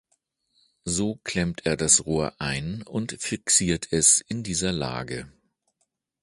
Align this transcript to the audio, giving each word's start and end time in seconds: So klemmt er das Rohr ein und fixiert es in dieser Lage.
So 0.83 1.17
klemmt 1.23 1.67
er 1.67 1.77
das 1.77 2.07
Rohr 2.07 2.33
ein 2.41 2.81
und 2.81 3.11
fixiert 3.21 3.87
es 3.91 4.19
in 4.19 4.41
dieser 4.41 4.71
Lage. 4.71 5.31